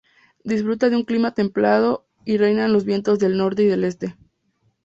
Disfruta 0.43 0.89
de 0.89 0.95
un 0.95 1.03
clima 1.03 1.35
templado, 1.35 2.07
y 2.25 2.37
reinan 2.39 2.73
los 2.73 2.85
vientos 2.85 3.19
del 3.19 3.37
Norte 3.37 3.61
y 3.61 3.67
del 3.67 3.83
Este. 3.83 4.15